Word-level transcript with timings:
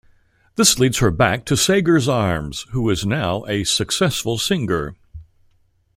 This 0.55 0.79
leads 0.79 0.97
her 0.97 1.11
back 1.11 1.45
to 1.45 1.55
Sagar's 1.55 2.07
arms, 2.09 2.65
who 2.71 2.89
is 2.89 3.05
now 3.05 3.45
a 3.45 3.63
successful 3.63 4.39
singer. 4.39 4.95